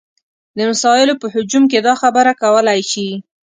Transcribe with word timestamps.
د 0.57 0.59
مسایلو 0.69 1.13
په 1.21 1.27
هجوم 1.33 1.63
کې 1.71 1.79
دا 1.87 1.93
خبره 2.01 2.31
کولی 2.41 2.81
شي. 2.91 3.09